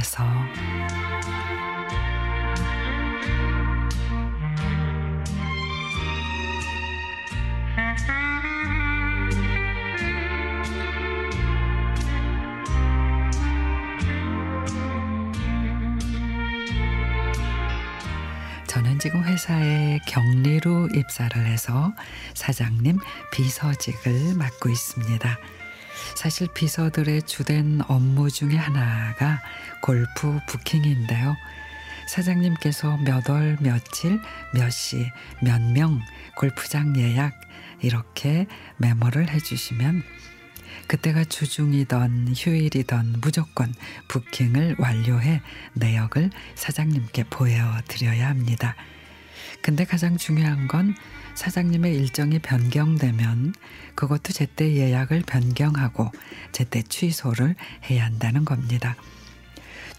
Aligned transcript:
위해서 0.00 0.24
저는 18.66 18.98
지금 18.98 19.24
회사에 19.24 19.98
격리로 20.06 20.88
입사를 20.94 21.44
해서 21.44 21.92
사장님 22.34 22.98
비서직을 23.32 24.34
맡고 24.36 24.68
있습니다. 24.68 25.38
사실 26.14 26.48
비서들의 26.52 27.22
주된 27.22 27.80
업무 27.88 28.30
중에 28.30 28.56
하나가 28.56 29.40
골프 29.82 30.38
부킹인데요. 30.48 31.36
사장님께서 32.08 32.96
몇 32.98 33.28
월 33.30 33.56
며칠 33.60 34.20
몇 34.54 34.68
시 34.70 35.10
몇 35.42 35.60
명 35.72 36.00
골프장 36.36 36.96
예약 36.96 37.38
이렇게 37.80 38.46
메모를 38.78 39.30
해주시면 39.30 40.02
그때가 40.88 41.24
주중이던 41.24 42.34
휴일이던 42.36 43.20
무조건 43.20 43.72
부킹을 44.08 44.76
완료해 44.78 45.40
내역을 45.74 46.30
사장님께 46.56 47.24
보여드려야 47.30 48.28
합니다. 48.28 48.74
근데 49.62 49.84
가장 49.84 50.16
중요한 50.16 50.68
건 50.68 50.94
사장님의 51.34 51.94
일정이 51.94 52.38
변경되면 52.38 53.54
그것도 53.94 54.32
제때 54.32 54.74
예약을 54.74 55.22
변경하고 55.26 56.10
제때 56.52 56.82
취소를 56.82 57.54
해야 57.88 58.04
한다는 58.04 58.44
겁니다. 58.44 58.96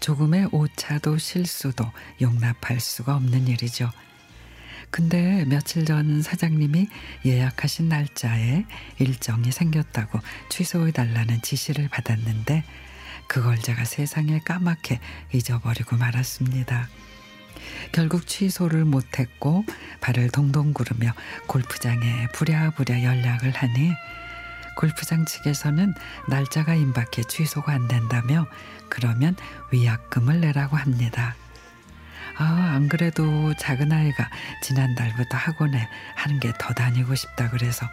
조금의 0.00 0.48
오차도 0.50 1.18
실수도 1.18 1.84
용납할 2.20 2.80
수가 2.80 3.16
없는 3.16 3.46
일이죠. 3.48 3.90
근데 4.90 5.44
며칠 5.46 5.86
전 5.86 6.20
사장님이 6.20 6.88
예약하신 7.24 7.88
날짜에 7.88 8.66
일정이 8.98 9.50
생겼다고 9.50 10.20
취소해 10.50 10.92
달라는 10.92 11.40
지시를 11.40 11.88
받았는데 11.88 12.62
그걸 13.26 13.58
제가 13.58 13.84
세상에 13.84 14.40
까맣게 14.40 15.00
잊어버리고 15.32 15.96
말았습니다. 15.96 16.88
결국 17.92 18.26
취소를 18.26 18.84
못했고 18.84 19.64
발을 20.00 20.30
동동 20.30 20.72
구르며 20.72 21.12
골프장에 21.46 22.28
부랴부랴 22.32 23.02
연락을 23.02 23.50
하니 23.50 23.92
골프장 24.76 25.24
측에서는 25.26 25.94
날짜가 26.28 26.74
임박해 26.74 27.24
취소가 27.28 27.72
안 27.72 27.88
된다며 27.88 28.46
그러면 28.88 29.36
위약금을 29.70 30.40
내라고 30.40 30.76
합니다. 30.76 31.34
아, 32.38 32.44
안 32.74 32.88
그래도 32.88 33.52
작은 33.58 33.92
아이가 33.92 34.30
지난달부터 34.62 35.36
학원에 35.36 35.86
한 36.14 36.40
개 36.40 36.52
더 36.58 36.72
다니고 36.72 37.14
싶다 37.14 37.50
그래서 37.50 37.86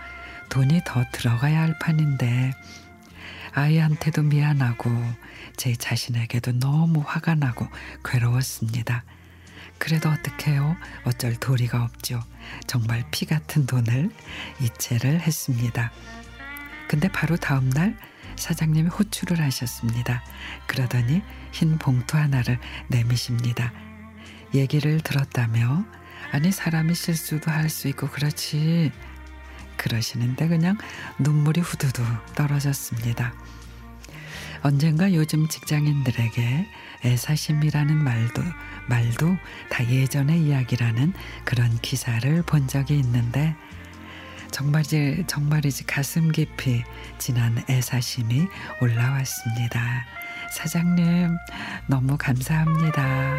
돈이 0.50 0.81
더 0.86 1.04
들어가야 1.11 1.59
할 1.61 1.78
판인데 1.80 2.54
아이한테도 3.54 4.23
미안하고 4.23 4.89
제 5.58 5.76
자신에게도 5.76 6.54
너무 6.60 7.04
화가 7.05 7.36
나고 7.36 7.67
괴로웠습니다. 8.05 9.04
그래도 9.80 10.10
어떡해요? 10.10 10.76
어쩔 11.06 11.36
도리가 11.36 11.84
없죠. 11.84 12.22
정말 12.67 13.04
피 13.12 13.26
같은 13.26 13.66
돈을 13.66 14.12
이체를 14.62 15.22
했습니다. 15.22 15.92
근데 16.88 17.08
바로 17.08 17.38
다음 17.38 17.70
날 17.70 17.98
사장님이 18.36 18.90
호출을 18.90 19.42
하셨습니다. 19.42 20.23
그러더니 20.67 21.22
흰 21.52 21.78
봉투 21.78 22.17
하나를 22.17 22.60
내미십니다. 22.88 23.73
얘기를 24.54 25.00
들었다며 25.02 25.86
아니 26.32 26.52
사람이 26.52 26.94
실수도 26.96 27.52
할 27.52 27.70
수 27.70 27.88
있고 27.90 28.08
그렇지 28.10 28.92
그러시는데 29.78 30.48
그냥 30.48 30.78
눈물이 31.20 31.61
후두둑 31.61 32.06
떨어졌습니다. 32.36 33.34
언젠가 34.61 35.14
요즘 35.14 35.47
직장인들에게 35.47 36.67
애사심이라는 37.05 37.95
말도 38.03 38.42
말도 38.87 39.37
다 39.70 39.89
예전의 39.89 40.42
이야기라는 40.42 41.14
그런 41.45 41.77
기사를 41.81 42.42
본 42.43 42.67
적이 42.67 42.99
있는데 42.99 43.55
정말이지 44.52 45.25
정말이지 45.27 45.86
가슴 45.86 46.31
깊이 46.31 46.83
지난 47.17 47.64
애사심이 47.69 48.48
올라왔습니다. 48.81 50.05
사장님 50.52 51.30
너무 51.87 52.17
감사합니다. 52.17 53.36